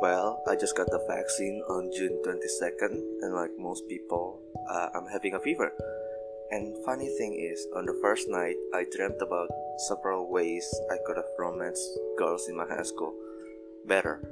Well, 0.00 0.42
I 0.46 0.54
just 0.54 0.76
got 0.76 0.86
the 0.90 1.02
vaccine 1.08 1.60
on 1.68 1.90
June 1.90 2.22
22nd, 2.22 2.94
and 3.22 3.34
like 3.34 3.50
most 3.58 3.88
people, 3.88 4.38
uh, 4.70 4.88
I'm 4.94 5.06
having 5.06 5.34
a 5.34 5.40
fever. 5.40 5.72
And 6.50 6.78
funny 6.84 7.08
thing 7.18 7.34
is, 7.34 7.66
on 7.74 7.84
the 7.84 7.98
first 8.00 8.28
night, 8.28 8.54
I 8.72 8.86
dreamt 8.94 9.20
about 9.20 9.50
several 9.88 10.30
ways 10.30 10.64
I 10.90 10.98
could 11.04 11.16
have 11.16 11.26
romanced 11.36 11.82
girls 12.16 12.48
in 12.48 12.56
my 12.56 12.64
high 12.64 12.86
school 12.86 13.12
better. 13.86 14.22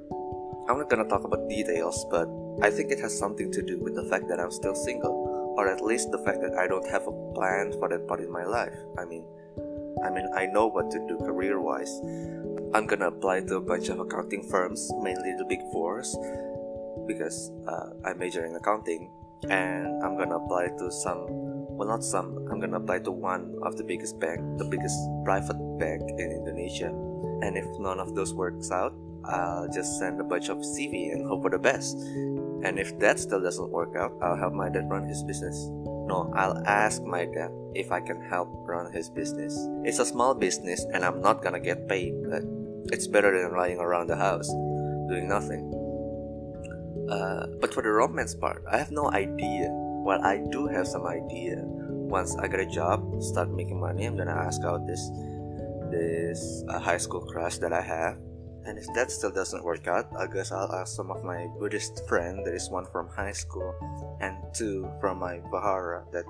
I'm 0.68 0.79
not 0.79 0.89
gonna 0.89 1.09
talk 1.09 1.25
about 1.25 1.48
details, 1.48 2.07
but 2.11 2.29
I 2.62 2.71
think 2.71 2.93
it 2.93 3.01
has 3.01 3.19
something 3.19 3.51
to 3.51 3.62
do 3.62 3.79
with 3.83 3.96
the 3.96 4.05
fact 4.05 4.29
that 4.29 4.39
I'm 4.39 4.53
still 4.53 4.77
single, 4.77 5.55
or 5.59 5.67
at 5.67 5.83
least 5.83 6.12
the 6.12 6.23
fact 6.23 6.43
that 6.43 6.55
I 6.55 6.69
don't 6.69 6.87
have 6.87 7.09
a 7.09 7.33
plan 7.35 7.73
for 7.73 7.89
that 7.89 8.07
part 8.07 8.21
in 8.21 8.30
my 8.30 8.45
life. 8.45 8.79
I 8.98 9.05
mean, 9.05 9.27
I 10.05 10.11
mean, 10.11 10.29
I 10.35 10.46
know 10.46 10.69
what 10.69 10.93
to 10.93 10.98
do 11.09 11.19
career-wise. 11.19 11.90
I'm 12.75 12.86
gonna 12.86 13.08
apply 13.08 13.40
to 13.48 13.56
a 13.56 13.61
bunch 13.61 13.88
of 13.88 14.00
accounting 14.00 14.43
firms, 14.43 14.90
mainly 15.00 15.34
the 15.38 15.44
big 15.44 15.61
fours, 15.72 16.16
because 17.06 17.52
uh, 17.68 17.90
I 18.04 18.14
major 18.14 18.44
in 18.44 18.54
accounting, 18.56 19.11
and 19.48 20.02
I'm 20.02 20.16
gonna 20.16 20.36
apply 20.36 20.68
to 20.79 20.90
some. 20.90 21.26
Well, 21.76 21.89
not 21.89 22.02
some. 22.02 22.48
I'm 22.50 22.61
gonna 22.61 22.79
apply 22.79 23.00
to 23.00 23.11
one 23.11 23.54
of 23.62 23.76
the 23.76 23.84
biggest 23.84 24.18
bank, 24.18 24.40
the 24.58 24.64
biggest 24.64 24.96
private 25.25 25.58
bank 25.79 26.02
in 26.18 26.32
Indonesia. 26.32 26.89
And 27.42 27.56
if 27.56 27.66
none 27.79 28.00
of 28.00 28.14
those 28.14 28.32
works 28.32 28.70
out, 28.70 28.94
I'll 29.25 29.68
just 29.68 29.98
send 29.98 30.20
a 30.20 30.25
bunch 30.25 30.48
of 30.48 30.58
CV 30.58 31.12
and 31.12 31.26
hope 31.26 31.42
for 31.42 31.50
the 31.50 31.58
best. 31.58 31.98
And 32.64 32.78
if 32.78 32.98
that 33.00 33.19
still 33.19 33.42
doesn't 33.42 33.70
work 33.70 33.94
out, 33.97 34.12
I'll 34.22 34.36
help 34.36 34.55
my 34.55 34.69
dad 34.69 34.89
run 34.89 35.05
his 35.05 35.22
business. 35.22 35.69
No, 36.06 36.33
I'll 36.34 36.62
ask 36.67 37.03
my 37.03 37.27
dad 37.27 37.51
if 37.75 37.91
I 37.91 38.01
can 38.01 38.23
help 38.23 38.48
run 38.62 38.92
his 38.92 39.11
business. 39.11 39.59
It's 39.84 39.98
a 39.98 40.06
small 40.06 40.34
business 40.34 40.87
and 40.95 41.05
I'm 41.05 41.20
not 41.20 41.42
gonna 41.42 41.61
get 41.61 41.89
paid, 41.89 42.15
but 42.31 42.42
it's 42.92 43.06
better 43.06 43.34
than 43.34 43.56
lying 43.56 43.79
around 43.79 44.07
the 44.07 44.17
house 44.17 44.48
doing 45.09 45.29
nothing. 45.29 45.67
Uh, 47.11 47.47
but 47.61 47.75
for 47.75 47.83
the 47.83 47.91
romance 47.91 48.35
part, 48.35 48.63
I 48.71 48.79
have 48.79 48.91
no 48.91 49.11
idea. 49.11 49.69
Well, 49.71 50.23
I 50.23 50.39
do 50.51 50.67
have 50.67 50.87
some 50.87 51.07
idea. 51.07 51.59
Once 51.63 52.37
I 52.37 52.47
get 52.47 52.61
a 52.61 52.67
job, 52.67 53.03
start 53.23 53.51
making 53.51 53.81
money, 53.81 54.07
I'm 54.07 54.17
gonna 54.17 54.31
ask 54.31 54.63
out 54.63 54.87
this 54.87 55.03
this 55.91 56.65
uh, 56.69 56.79
high 56.79 56.98
school 56.98 57.20
crush 57.20 57.59
that 57.59 57.73
I 57.73 57.81
have 57.81 58.19
and 58.67 58.78
if 58.78 58.86
that 58.95 59.11
still 59.11 59.31
doesn't 59.31 59.62
work 59.62 59.86
out, 59.86 60.11
I 60.19 60.27
guess 60.27 60.50
I'll 60.50 60.72
ask 60.72 60.95
some 60.95 61.11
of 61.11 61.22
my 61.22 61.47
Buddhist 61.59 62.06
friends. 62.09 62.45
There 62.45 62.55
is 62.55 62.69
one 62.69 62.84
from 62.86 63.08
high 63.08 63.33
school, 63.33 63.75
and 64.20 64.36
two 64.53 64.91
from 65.00 65.19
my 65.19 65.39
Vihara 65.50 66.05
that 66.12 66.25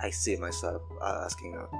I 0.00 0.10
see 0.10 0.36
myself 0.36 0.82
uh, 1.00 1.22
asking 1.24 1.56
out. 1.56 1.72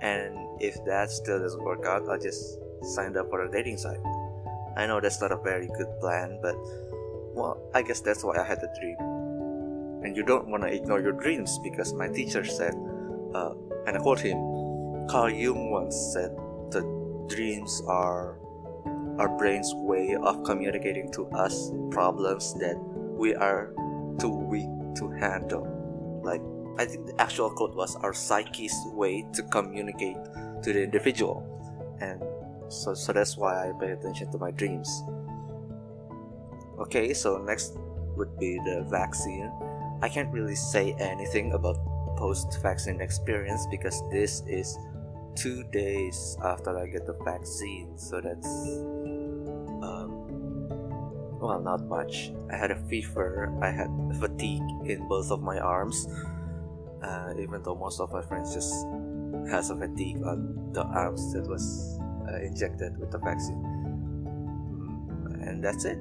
And 0.00 0.60
if 0.60 0.82
that 0.86 1.10
still 1.10 1.38
doesn't 1.38 1.62
work 1.62 1.84
out, 1.84 2.08
I'll 2.08 2.18
just 2.18 2.58
sign 2.82 3.16
up 3.16 3.28
for 3.28 3.44
a 3.44 3.50
dating 3.50 3.76
site. 3.76 4.00
I 4.76 4.86
know 4.86 5.00
that's 5.00 5.20
not 5.20 5.32
a 5.32 5.36
very 5.36 5.68
good 5.76 5.88
plan, 6.00 6.38
but 6.40 6.56
well, 7.34 7.60
I 7.74 7.82
guess 7.82 8.00
that's 8.00 8.24
why 8.24 8.38
I 8.38 8.44
had 8.44 8.60
the 8.60 8.72
dream. 8.80 8.96
And 10.04 10.16
you 10.16 10.22
don't 10.22 10.48
want 10.48 10.62
to 10.62 10.72
ignore 10.72 11.00
your 11.00 11.12
dreams 11.12 11.58
because 11.62 11.92
my 11.92 12.08
teacher 12.08 12.44
said, 12.44 12.74
uh, 13.34 13.54
and 13.86 13.96
I 13.96 14.00
quote 14.00 14.20
him, 14.20 14.38
Carl 15.08 15.30
Jung 15.30 15.70
once 15.70 15.96
said 16.12 16.30
that 16.70 17.26
dreams 17.28 17.82
are 17.86 18.38
our 19.18 19.28
brain's 19.38 19.72
way 19.74 20.16
of 20.16 20.44
communicating 20.44 21.10
to 21.12 21.26
us 21.30 21.70
problems 21.90 22.54
that 22.54 22.76
we 23.16 23.34
are 23.34 23.72
too 24.18 24.30
weak 24.30 24.68
to 24.96 25.10
handle. 25.20 25.66
Like, 26.22 26.42
I 26.78 26.84
think 26.84 27.06
the 27.06 27.20
actual 27.20 27.50
quote 27.50 27.74
was 27.74 27.96
our 27.96 28.12
psyche's 28.12 28.74
way 28.92 29.24
to 29.32 29.42
communicate 29.44 30.16
to 30.62 30.72
the 30.72 30.82
individual. 30.82 31.46
And 32.00 32.22
so, 32.68 32.94
so 32.94 33.12
that's 33.12 33.36
why 33.36 33.68
I 33.68 33.72
pay 33.78 33.92
attention 33.92 34.32
to 34.32 34.38
my 34.38 34.50
dreams. 34.50 34.88
Okay, 36.80 37.14
so 37.14 37.38
next 37.38 37.78
would 38.16 38.36
be 38.38 38.58
the 38.64 38.84
vaccine. 38.90 39.50
I 40.02 40.08
can't 40.08 40.32
really 40.32 40.56
say 40.56 40.94
anything 40.98 41.52
about 41.52 41.78
post 42.16 42.60
vaccine 42.62 43.00
experience 43.00 43.66
because 43.70 44.02
this 44.10 44.42
is 44.46 44.78
two 45.36 45.64
days 45.64 46.36
after 46.42 46.78
I 46.78 46.86
get 46.86 47.06
the 47.06 47.16
vaccine, 47.24 47.98
so 47.98 48.20
that's 48.20 48.48
well, 51.44 51.60
not 51.60 51.84
much. 51.86 52.32
I 52.50 52.56
had 52.56 52.70
a 52.70 52.76
fever, 52.88 53.52
I 53.62 53.70
had 53.70 53.90
fatigue 54.18 54.62
in 54.86 55.06
both 55.08 55.30
of 55.30 55.42
my 55.42 55.58
arms, 55.58 56.08
uh, 57.02 57.34
even 57.38 57.62
though 57.62 57.74
most 57.74 58.00
of 58.00 58.12
my 58.12 58.22
friends 58.22 58.54
just 58.54 58.72
has 59.50 59.70
a 59.70 59.76
fatigue 59.76 60.22
on 60.24 60.72
the 60.72 60.82
arms 60.82 61.34
that 61.34 61.46
was 61.46 62.00
uh, 62.28 62.40
injected 62.40 62.98
with 62.98 63.10
the 63.10 63.18
vaccine. 63.18 63.62
Mm, 64.24 65.48
and 65.48 65.62
that's 65.62 65.84
it. 65.84 65.98